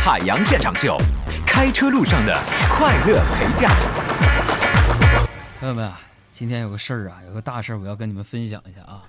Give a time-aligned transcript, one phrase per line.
[0.00, 0.96] 海洋现场秀，
[1.46, 3.68] 开车路上的快乐陪驾。
[5.58, 6.00] 朋友们啊，
[6.30, 9.02] 今天有个事儿啊，有个大事儿，我要跟你们分享一下啊。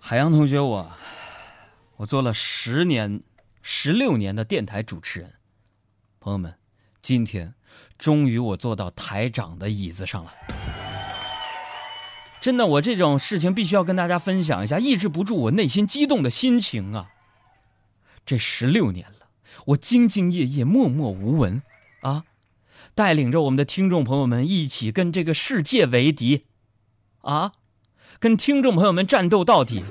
[0.00, 0.90] 海洋同学我，
[1.96, 3.22] 我做了十年、
[3.62, 5.32] 十六年的电台主持人，
[6.18, 6.54] 朋友们，
[7.00, 7.54] 今天
[7.98, 10.32] 终于我坐到台长的椅子上了。
[12.40, 17.10] 真的，我这种事情必须要跟大家分享一下，抑制不住我内心激动的心情啊。
[18.24, 19.21] 这十六年了，
[19.66, 21.62] 我兢兢业业、默默无闻
[22.02, 22.24] 啊，
[22.94, 26.46] 带领着我们的听众朋友们一起跟这个世界为敌
[27.20, 27.52] 啊，
[28.18, 29.82] 跟听众朋友们战斗到底。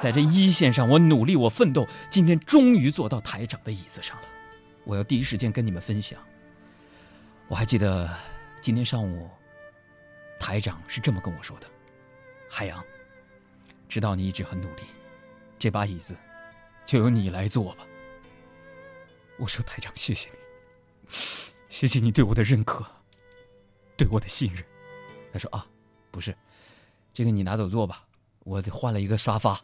[0.00, 4.28] 在这一线上，我努力，我奋斗，今天终于坐到台长的椅子上了。
[4.84, 6.18] 我要第一时间跟你们分享。
[7.46, 8.10] 我还记得
[8.60, 9.30] 今天上午。
[10.40, 11.68] 台长是这么跟我说的
[12.50, 12.84] ：“海洋，
[13.88, 14.82] 知道你一直很努力，
[15.56, 16.16] 这把椅子
[16.84, 17.86] 就由你来坐吧。”
[19.42, 20.36] 我说：“台长，谢谢你，
[21.68, 22.86] 谢谢你对我的认可，
[23.96, 24.64] 对我的信任。”
[25.34, 25.66] 他说：“啊，
[26.12, 26.32] 不是，
[27.12, 28.06] 这个你拿走坐吧，
[28.44, 29.60] 我换了一个沙发。”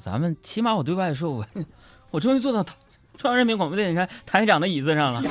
[0.00, 1.46] 咱们起码我对外说，我
[2.10, 5.22] 我终于坐到中央人民广播电台台长的椅子上了。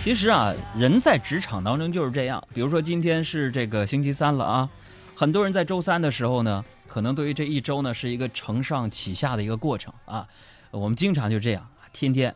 [0.00, 2.42] 其实啊，人在职场当中就是这样。
[2.52, 4.68] 比如说今天是这个星期三了啊，
[5.14, 10.26] 很多人在周三的时候呢，可能对于这一周呢是一个承上启下的一个过程啊。
[10.72, 12.34] 我们经常就这样，天天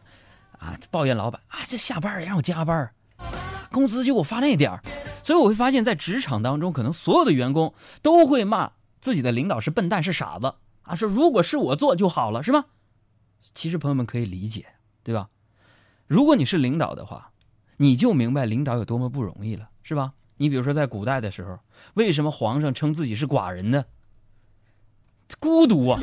[0.59, 2.89] 啊抱怨老板啊，这下班也让我加班，
[3.73, 4.81] 工资就给我发那点儿。
[5.25, 8.71] 所以我会发现，在职场当中，可能所有的员工都会骂
[9.07, 10.97] 自己的领导是笨蛋、是傻子啊！
[10.97, 12.65] 说如果是我做就好了，是吗？
[13.55, 14.67] 其实朋友们可以理解，
[15.05, 15.29] 对吧？
[16.09, 17.31] 如果你是领导的话，
[17.77, 20.15] 你就明白领导有多么不容易了，是吧？
[20.39, 21.61] 你比如说在古代的时候，
[21.95, 23.85] 为什么皇上称自己是寡人呢？
[25.39, 26.01] 孤独啊！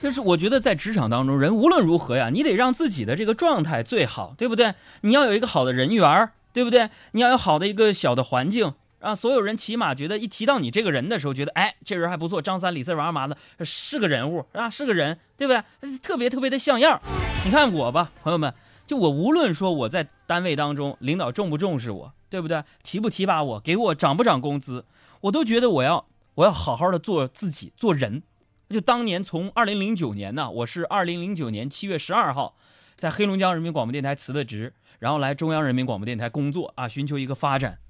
[0.00, 4.76] 就是我觉得在职场当中，人无论如何呀，你得让自己的这个状态最好，对不对？
[5.02, 6.88] 你要有一个好的人缘对不对？
[7.12, 8.72] 你要有好的一个小的环境，
[9.04, 15.98] 让所有人起码觉得一提到你这个人的时候，觉得哎，这人还不错，张三李四王二麻子是个人物啊，是个人，对不对？
[15.98, 16.98] 特别特别的像样。
[17.44, 18.54] 你看我吧，朋友们，
[18.86, 22.64] 就我无论说我在单位当中，领导重不重视我，对不对？
[22.82, 24.86] 提不提拔我，给我涨不涨工资，
[25.20, 26.06] 我都觉得我要
[26.36, 28.22] 我要好好的做自己，做人。
[28.70, 32.56] 就当年从二零零九年呢，我是二零零九年七月十二号，
[32.96, 37.80] 在黑龙江人民广播电台辞的职，然后来中央人民广播电台工作啊，寻求一个发展。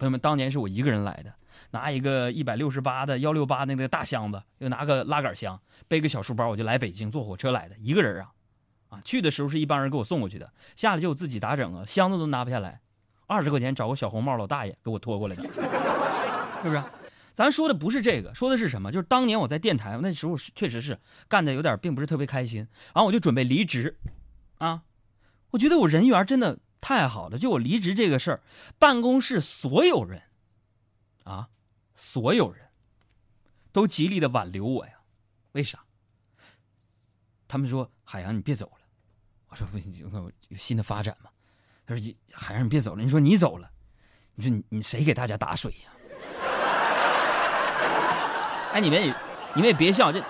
[0.00, 1.30] 朋友们，当年是我一个人来的，
[1.72, 8.32] 拿一个一百六十八的幺六八那个大箱子，又拿个拉杆箱，背个小书包，我就来北京坐火车来的，一个人啊，
[8.88, 11.84] 啊，去的时候是一帮人给我送过去的，下来就我自己咋整啊？
[11.84, 12.80] 箱子都拿不下来，
[13.26, 16.82] 二十块钱找个小红帽老大爷给我拖过来的，是不是？
[17.34, 18.90] 咱说的不是这个，说的是什么？
[18.90, 22.66] 就是当年我在电台那时候，确实是干的有点，并不是特别开心。
[22.94, 23.98] 然后我就准备离职，
[24.56, 24.82] 啊，
[25.50, 27.38] 我觉得我人缘真的太好了。
[27.38, 28.42] 就我离职这个事儿，
[28.78, 30.22] 办公室所有人，
[31.24, 31.48] 啊，
[31.94, 32.68] 所有人
[33.72, 34.92] 都极力的挽留我呀。
[35.52, 35.84] 为啥？
[37.46, 38.86] 他们说海洋你别走了。
[39.48, 40.08] 我说不行，有
[40.48, 41.30] 有新的发展嘛。
[41.86, 43.02] 他说海洋你别走了。
[43.02, 43.68] 你说你走了，
[44.34, 45.90] 你说你你谁给大家打水呀？
[48.72, 49.12] 哎，你们也，
[49.52, 50.22] 你们也别笑，这，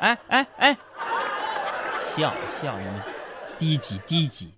[0.00, 0.76] 哎哎哎，
[2.16, 3.02] 笑笑你们，
[3.56, 4.52] 低级低级，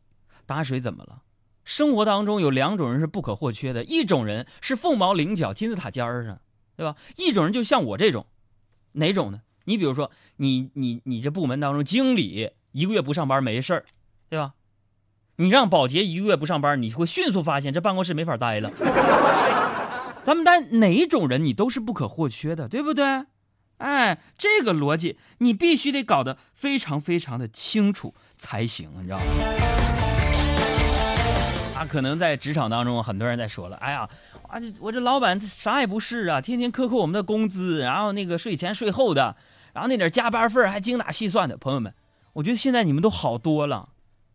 [0.50, 1.22] 打水怎么了？
[1.62, 6.40] 生活当中有两种人是不可或缺的，一种人是凤毛麟角、金字塔尖儿上，
[6.76, 6.96] 对吧？
[7.16, 8.26] 一种人就像我这种，
[8.94, 9.42] 哪种呢？
[9.66, 13.84] 你比如说，你你你这部门当中经理一个月不上班没事儿，
[14.28, 14.54] 对吧？
[15.36, 18.72] 你让保洁一个月不上班，你会迅速发现这办公室没法待了。
[20.20, 23.04] 咱们单哪种人你都是不可或缺的，对不对？
[23.76, 30.09] 哎，这个逻辑你必须得搞得非常非常的清楚才行，你知道吗？
[31.80, 34.06] 啊，可能在职场当中，很多人在说了，哎呀，
[34.48, 39.34] 啊，我这老板啥也不是啊，天天克扣我们的工资，然后那个税前税后的，
[39.72, 41.56] 然后那点加班费还精打细算的。
[41.56, 41.94] 朋友们，
[42.34, 43.88] 我觉得现在你们都好多了，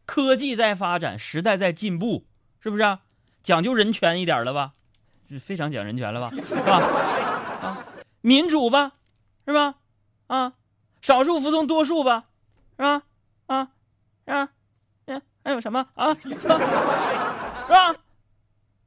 [0.07, 2.25] 科技在发展，时代在进步，
[2.59, 2.97] 是不是？
[3.43, 4.73] 讲究人权一点了吧？
[5.29, 6.77] 是非常讲人权了吧，是吧？
[7.61, 7.85] 啊，
[8.21, 8.93] 民主吧，
[9.45, 9.75] 是吧？
[10.25, 10.53] 啊，
[10.99, 12.25] 少数服从多数吧，
[12.75, 13.03] 是吧？
[13.45, 13.69] 啊，
[14.25, 14.49] 啊，
[15.45, 16.11] 还有什么啊？
[16.17, 16.27] 是
[17.69, 17.95] 吧？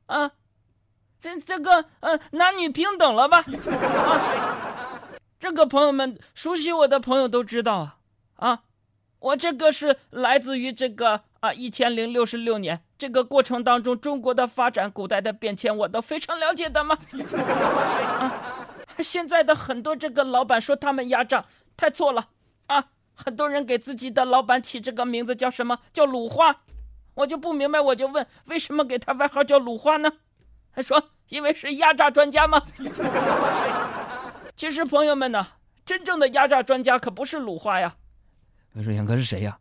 [0.06, 0.32] 啊，
[1.20, 3.38] 这这个呃，男女平等了吧？
[3.38, 5.00] 啊，
[5.38, 7.96] 这个朋友们熟悉我的朋友都知道啊
[8.37, 8.62] 啊，
[9.20, 16.99] 我这个是来自于这个啊一千零六十六年这个过程当中中国的发展、古代的变迁，我都非常了解的嘛。
[18.19, 18.34] 啊，
[18.99, 21.44] 现在的很多这个老板说他们压榨，
[21.76, 22.31] 太错了
[22.66, 22.87] 啊！
[23.25, 25.81] 很多人给自己的老板起这个名字叫什么？
[25.93, 26.62] 叫鲁花。
[27.15, 30.12] 我就不明白，我就问，为什么给他外号叫鲁花呢？
[30.70, 32.62] 还说因为是压榨专家吗？
[34.55, 35.55] 其实朋友们呢，
[35.85, 37.97] 真正的压榨专家可不是鲁花呀。
[38.75, 39.59] 我说杨哥是谁呀？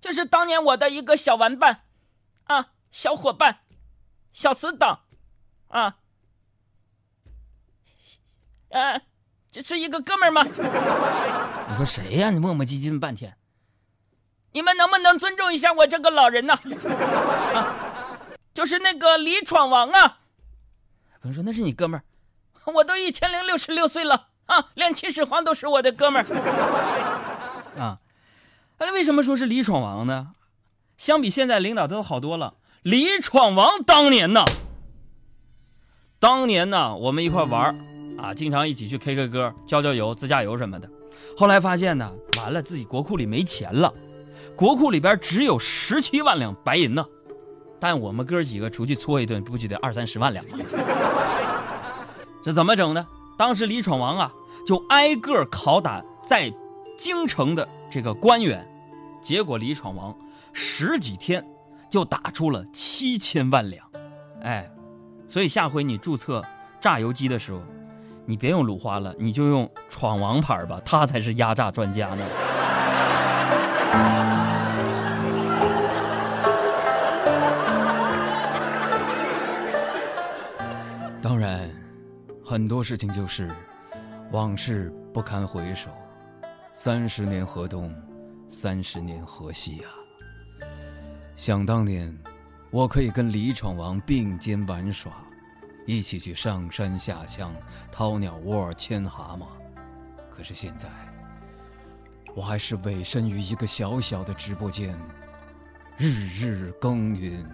[0.00, 1.82] 就是当年我的一个小玩伴，
[2.44, 3.60] 啊，小伙伴，
[4.32, 5.00] 小死党，
[5.68, 5.98] 啊，
[8.70, 9.02] 呃，
[9.52, 10.44] 这是一个哥们儿吗？
[11.68, 12.30] 你说谁呀？
[12.30, 13.36] 你磨磨唧唧半天，
[14.52, 16.54] 你们能不能尊重一下我这个老人呢？
[17.54, 17.74] 啊，
[18.54, 20.18] 就是那个李闯王啊。
[21.22, 26.26] 有人说那是你哥们儿，我都一千零六十六岁了啊，连秦始皇都是我的哥们儿
[27.78, 27.98] 啊。
[28.78, 30.28] 那为什么说是李闯王呢？
[30.96, 32.54] 相比现在领导都好多了。
[32.82, 34.44] 李闯王当年呢，
[36.18, 37.76] 当年呢，我们一块玩
[38.20, 40.88] 啊，经常一起去 K K 歌、浇浇油、自驾游什么的。
[41.36, 43.92] 后来发现呢，完了自己国库里没钱了，
[44.54, 47.04] 国库里边只有十七万两白银呢。
[47.80, 50.58] 但我们哥几个出去搓一顿，不就得二三十万两吗？
[52.44, 53.06] 这怎么整呢？
[53.38, 54.32] 当时李闯王啊，
[54.66, 56.52] 就挨个拷打在
[56.98, 58.68] 京城的这个官员，
[59.22, 60.14] 结果李闯王
[60.52, 61.42] 十几天
[61.88, 63.86] 就打出了七千万两。
[64.42, 64.70] 哎，
[65.26, 66.44] 所以下回你注册
[66.82, 67.62] 榨油机的时候，
[68.26, 72.24] 你别用鲁花了，你就用闯王牌吧，他才是压榨专家呢。
[81.22, 81.68] 当然，
[82.44, 83.50] 很多事情就是
[84.32, 85.90] 往事不堪回首，
[86.72, 87.94] 三十年河东，
[88.48, 89.84] 三十年河西呀。
[91.36, 92.16] 想当年，
[92.70, 95.12] 我可以跟李闯王并肩玩耍，
[95.90, 97.52] 一起去上山下乡
[97.90, 99.46] 掏鸟窝、牵蛤蟆。
[100.30, 100.88] 可是现在，
[102.32, 104.96] 我还是委身于一个小小的直播间，
[105.96, 107.44] 日日耕耘。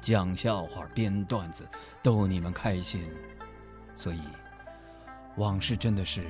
[0.00, 1.64] 讲笑话、编段子，
[2.02, 3.04] 逗你们开心，
[3.94, 4.20] 所以
[5.36, 6.26] 往事真的是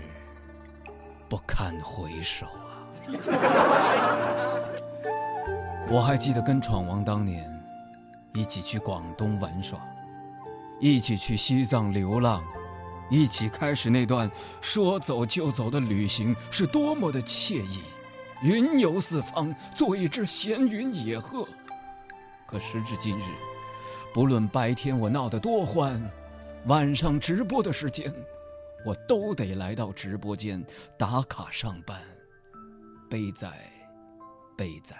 [1.29, 2.87] 不堪回首啊！
[5.89, 7.49] 我还记得跟闯王当年
[8.35, 9.79] 一起去广东玩耍，
[10.81, 12.45] 一起去西藏流浪，
[13.11, 14.31] 一起开始那段
[14.61, 17.81] 说走就走的旅行是多么的惬意，
[18.43, 21.47] 云游四方，做一只闲云野鹤。
[22.47, 23.25] 可时至今日。
[24.15, 26.03] 不论白天我闹得多欢，
[26.67, 28.11] 晚上直播的时间，
[28.85, 30.65] 我都得来到直播间
[30.99, 32.01] 打卡上班。
[33.11, 33.53] 悲哉，
[34.57, 34.97] 悲哉！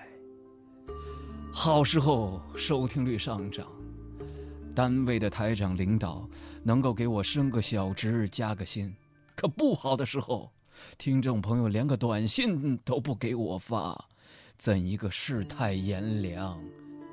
[1.51, 3.67] 好时候收听率上涨，
[4.77, 6.29] 单位的台长领导
[6.63, 8.91] 能够给我升个小职加个薪；
[9.35, 10.51] 可不好的时候，
[10.99, 13.99] 听众朋友连个短信都不给我发，
[14.59, 16.63] 怎一个世态炎凉，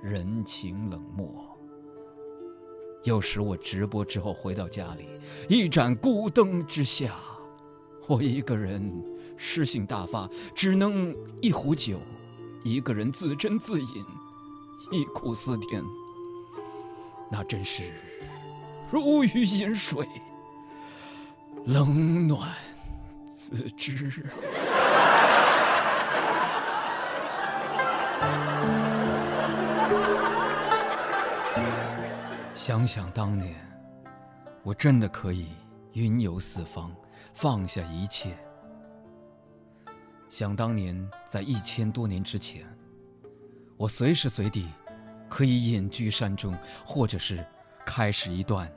[0.04, 1.58] 人情冷漠！
[3.06, 5.06] 有时我直播之后回到家里，
[5.48, 7.16] 一盏孤灯之下，
[8.10, 8.92] 我一个人
[9.38, 11.98] 诗性大发，只能一壶酒，
[12.66, 14.06] 一个人自斟自饮，
[14.92, 15.82] 忆苦思甜。
[17.36, 17.92] 那真是
[18.92, 20.08] 如鱼饮水，
[21.66, 22.48] 冷暖
[23.26, 24.12] 自知。
[32.54, 33.56] 想想当年，
[34.62, 35.48] 我真的可以
[35.94, 36.96] 云游四方，
[37.34, 38.38] 放下一切。
[40.30, 42.64] 想当年，在一千多年之前，
[43.76, 44.68] 我随时随地
[45.34, 47.44] 可以隐居山中，或者是
[47.84, 48.72] 开始一段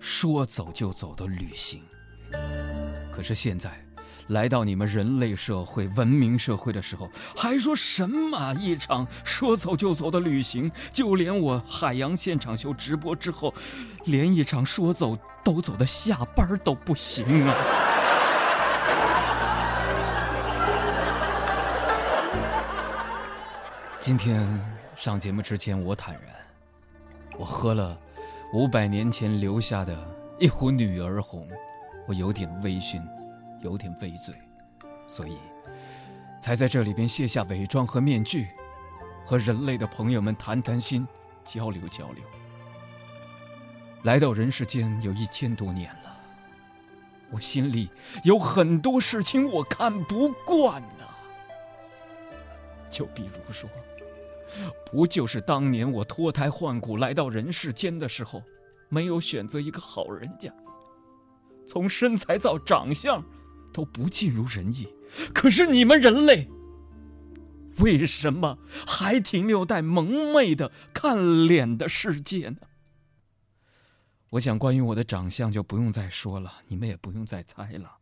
[0.00, 1.84] 说走就走的旅行。
[3.12, 3.70] 可是现在。
[4.28, 10.70] 来到你们人类社会、文明社会的时候，还说什么一场说走就走的旅行？
[10.92, 13.52] 就连我海洋现场秀直播之后，
[14.04, 17.54] 连一场说走都走的下班都不行啊！
[23.98, 24.46] 今天
[25.00, 26.34] 上节目之前，我坦然，
[27.38, 27.98] 我喝了
[28.52, 29.98] 五百年前留下的
[30.38, 31.48] 一壶女儿红，
[32.06, 33.02] 我有点微醺。
[33.62, 34.34] 有点畏罪，
[35.06, 35.38] 所以
[36.40, 38.48] 才在这里边卸下伪装和面具，
[39.24, 41.06] 和人类的朋友们谈谈心，
[41.44, 42.22] 交流交流。
[44.02, 46.16] 来到人世间有一千多年了，
[47.30, 47.90] 我心里
[48.22, 51.06] 有很多事情我看不惯呐。
[52.90, 53.68] 就比如说，
[54.90, 58.42] 不就是当年我脱胎换骨来到人世间的时候，
[58.88, 60.52] 没有选择一个好人家，
[61.66, 63.24] 从身材到长相
[63.72, 64.88] 都不尽如人意。
[65.32, 66.48] 可是你们人类。
[67.78, 72.56] 为什么还停留在蒙昧的看脸的世界呢？
[74.28, 77.96] 我想，关于我的长相就不用再说了，你们也不用再猜了。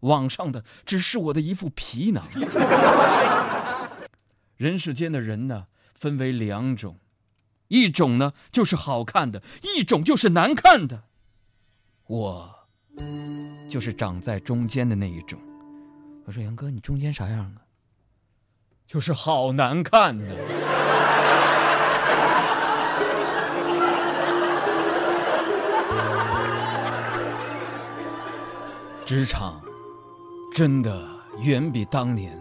[0.00, 2.24] 网上的只是我的一副皮囊。
[4.60, 6.98] 人世间的人呢，分为两种，
[7.68, 11.04] 一种呢就是好看的，一种就是难看的。
[12.06, 12.54] 我
[13.70, 15.40] 就是长在中间的那一种。
[16.26, 17.64] 我说杨哥，你中间啥样啊？
[18.86, 20.36] 就是好难看的。
[29.06, 29.64] 职场
[30.54, 31.08] 真的
[31.40, 32.38] 远比当年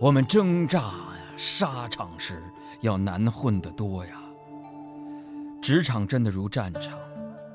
[0.00, 0.92] 我们挣扎、
[1.42, 2.42] 沙场时
[2.82, 4.12] 要难混得多呀。
[5.62, 6.98] 职场真的如战场，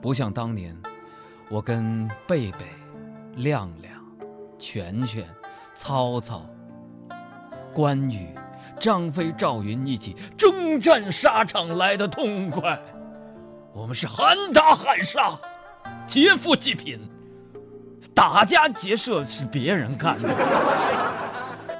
[0.02, 0.76] 不像当年
[1.52, 2.66] 我跟贝贝、
[3.36, 4.04] 亮亮、
[4.58, 5.24] 全全、
[5.76, 6.44] 曹操。
[7.76, 8.34] 关羽、
[8.80, 12.80] 张飞、赵云一起征战沙场来的痛快，
[13.72, 15.38] 我们是喊打喊杀，
[16.08, 17.00] 劫富济贫，
[18.16, 21.25] 打家劫舍是别人干的。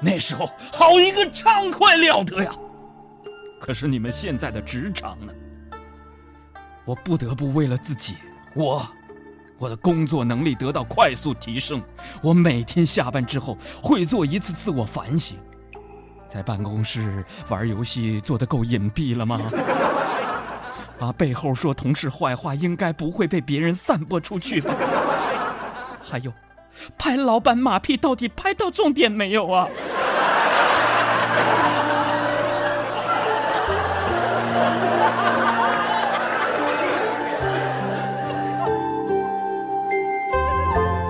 [0.00, 2.50] 那时候好一个畅快了得呀！
[3.58, 5.32] 可是你们现在的职场呢？
[6.84, 8.14] 我不得不为了自己，
[8.54, 8.86] 我，
[9.58, 11.82] 我的工作能力得到快速提升，
[12.22, 15.36] 我每天下班之后会做一次自我反省。
[16.26, 19.40] 在办公室玩游戏做的够隐蔽了吗？
[21.00, 24.72] 啊，背后说同事坏话应该不会被别人散播出去吧？
[26.02, 26.32] 还有，
[26.98, 29.68] 拍老板马屁到底拍到重点没有啊？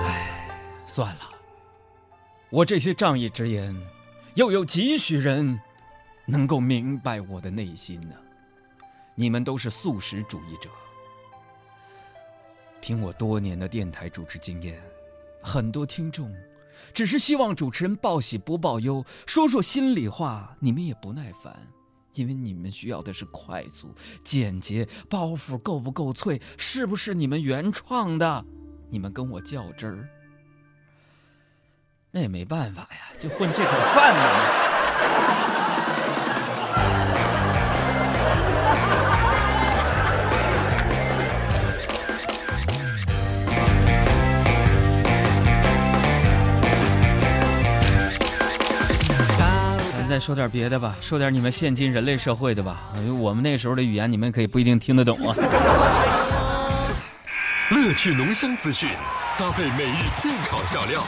[0.03, 0.31] 唉，
[0.85, 1.21] 算了，
[2.49, 3.75] 我这些仗义直言。
[4.35, 5.59] 又有几许人
[6.27, 8.13] 能够明白我的内心呢？
[9.15, 10.69] 你们都是素食主义者。
[12.79, 14.79] 凭我多年的电台主持经验，
[15.41, 16.33] 很多听众
[16.93, 20.55] 只是希望主持人报喜不报忧，说说心里话。
[20.59, 21.55] 你们也不耐烦，
[22.13, 28.45] 因为你们需要的是快速、简洁，包袱够不够脆，是不是你们原创的？
[28.89, 30.09] 你们跟我较真儿。
[32.09, 34.67] 那也没办法呀，就混这口饭呢。
[50.17, 52.91] 再说点别的吧，说点你们现今人类社会的吧。
[53.19, 55.35] 我们那时候的语言，你们可以不一定听得懂啊。
[57.69, 58.89] 乐趣浓香资讯，
[59.37, 61.03] 搭配每日现烤笑料。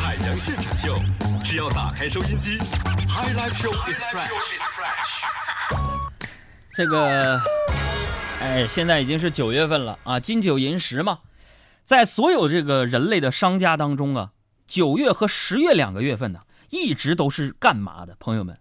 [0.00, 0.94] 海洋现场秀，
[1.42, 2.58] 只要打开收音机
[3.08, 5.24] ，High Life Show is fresh。
[6.74, 7.40] 这个，
[8.40, 11.18] 哎，现在已经是九月份了啊，金九银十嘛，
[11.82, 14.28] 在所有这个人类的商家当中啊，
[14.66, 18.16] 九月和十月两个月份呢，一直都是干嘛的？
[18.18, 18.58] 朋友们，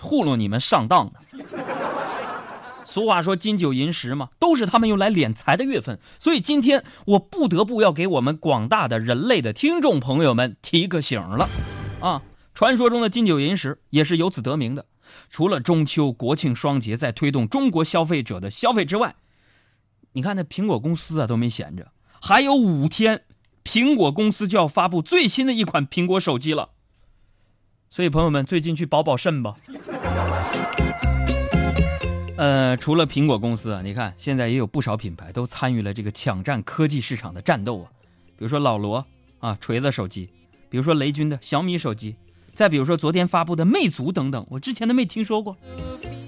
[0.00, 1.20] 糊弄你们上当的。
[2.86, 5.98] 俗话说金九银十嘛，都是他们用来敛财的月份。
[6.18, 11.48] 所以今天我不得不要给我们广大的人类的听众朋友们提个醒了，
[12.00, 12.22] 啊，
[12.52, 14.86] 传说中的金九银十也是由此得名的。
[15.28, 19.16] 除了中秋、国庆双节在推动中国消费者的消费之外，
[20.12, 23.24] 你看那苹果公司啊都没闲着，还有五天，
[23.64, 26.70] 苹果公司就要发布最新的一款苹果手机了。
[27.90, 29.54] 所以朋友们最近去保保肾吧。
[32.36, 37.90] 呃，除了苹果公司啊，你看现在也有不少品牌都参与了这个抢占科技市场的战斗啊。
[38.36, 39.06] 比如说老罗
[39.38, 40.28] 啊，锤子手机；
[40.68, 42.16] 比如说雷军的小米手机；
[42.52, 45.56] 再比如说昨天发布的魅族等等，我之前都没听说过。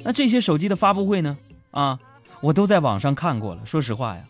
[0.04, 1.36] 那这些手机的发布会呢？
[1.72, 1.98] 啊，
[2.40, 3.66] 我都在网上看过了。
[3.66, 4.24] 说实话呀，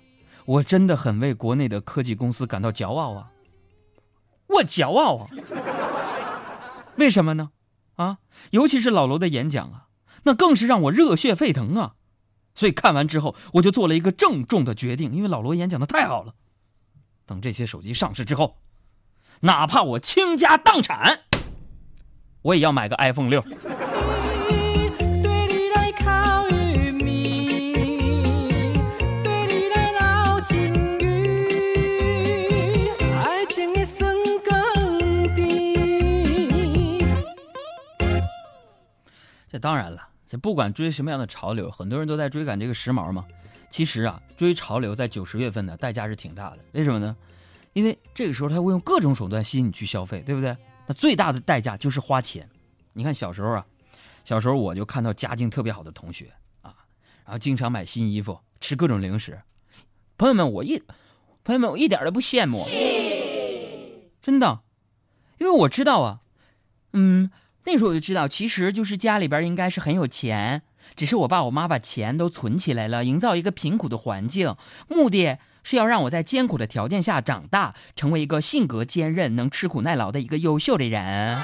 [0.47, 3.33] 我真的很为国内的科技公司感到骄傲啊！
[4.47, 5.27] 我骄傲啊！
[6.97, 7.51] 为什么呢？
[7.97, 8.19] 啊，
[8.51, 9.89] 尤其是老罗的演讲啊。
[10.23, 11.95] 那更是让我热血沸腾啊！
[12.55, 16.35] 所以看完之后，我就做了一个郑重的决定，因为老罗演讲的太好了。
[17.27, 18.59] 等这些手机上市之后，
[19.41, 21.23] 哪怕我倾家荡产，
[22.43, 23.43] 我也要买个 iPhone 六。
[39.67, 43.27] 当然了，这不管追什么样的潮流，很多人都在追赶这个时髦嘛。
[43.69, 46.59] 其实啊，追潮流在九十月份呢，代价是挺大的。
[46.71, 47.17] 为什么呢？
[47.73, 50.57] 因为这个时候他会用各种手段吸引你去消费，对不对？
[50.87, 52.49] 那最大的代价就是花钱。
[52.93, 53.67] 你看小时候啊，
[54.23, 56.33] 小时候我就看到家境特别好的同学
[56.63, 56.73] 啊，
[57.25, 59.37] 然后经常买新衣服，吃各种零食。
[60.17, 60.81] 朋友们，我一
[61.43, 62.65] 朋友们我一点都不羡慕，
[64.23, 64.61] 真的，
[65.39, 66.21] 因为我知道啊，
[66.93, 67.33] 嗯，
[67.67, 70.63] 那时候我就知道，其实就是家里边应该是很有钱，
[70.95, 74.55] 只是我爸我妈把钱都存起来了，营造一个贫苦的环境，
[74.89, 81.43] 目的是要让我在艰苦的条件下长大，成为一个性格坚韧、能吃苦耐劳的一个优秀的人。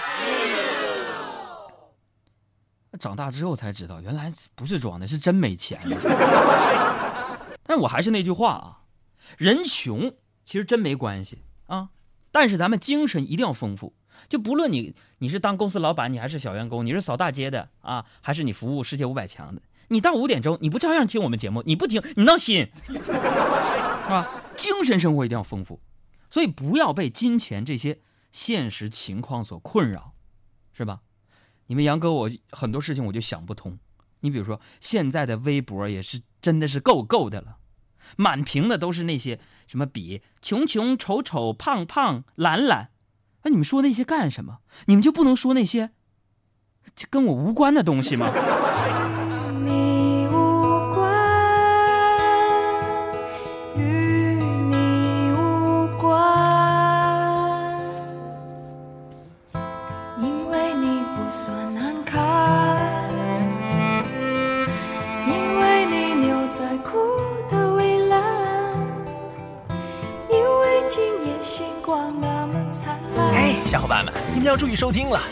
[3.01, 5.77] 长大之后才知道，原来不是装的，是真没钱。
[7.67, 8.79] 但我还是那句话啊，
[9.39, 10.15] 人穷
[10.45, 11.89] 其实真没关系啊，
[12.31, 13.95] 但是咱们精神一定要丰富。
[14.29, 21.63] 就不论你你是当公司老板，你还是小员工，你是扫大街的啊，还是你服务世界五百强的，你到五点钟你不照样听我们节目？
[21.67, 23.13] 你不听你闹心， 是
[24.09, 24.43] 吧？
[24.57, 25.81] 精神生活一定要丰富，
[26.31, 28.01] 所以不要被金钱这些
[28.31, 30.15] 现实情况所困扰，
[30.73, 31.01] 是吧？
[31.67, 33.79] 你们杨哥，我很多事情我就想不通。
[34.21, 37.57] 你比如说，现在的微博也是真的是够够的了，
[38.17, 42.91] 满屏的都是那些什么比穷穷丑丑胖胖懒懒，
[43.45, 44.59] 那你们说那些干什么？
[44.87, 45.91] 你们就不能说那些
[46.95, 48.31] 就跟我无关的东西吗？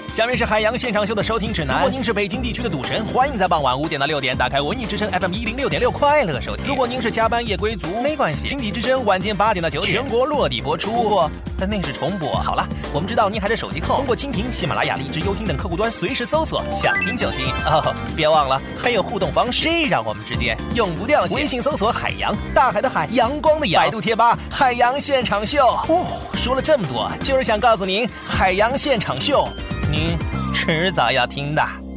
[0.09, 1.77] 下面是海洋现场秀的收听指南。
[1.77, 6.67] 如果您是北京地区的赌神，欢迎在傍晚五点到六点打开文艺之声 FM 一零六点六快乐收听。
[6.67, 10.91] 如果您是加班夜归族，没关系，经济之声晚间八点到九点全国落地播出。
[10.91, 12.33] 不过，但那是重播。
[12.33, 17.47] 好了，我们知道您还在手机控，通过蜻蜓、喜马拉雅、荔枝、优听等客户端随时搜索，想听就听。
[17.67, 21.37] 哦，别忘了还有互动方式，这让我们之间永不掉线。
[21.37, 23.85] 微信搜索海洋，大海的海，阳光的阳。
[23.85, 25.67] 百度贴吧海洋现场秀。
[25.89, 29.49] 哦，说了这么多，就是想告诉您，海洋现场秀，
[29.91, 30.17] 您
[30.55, 31.90] 迟早要听的。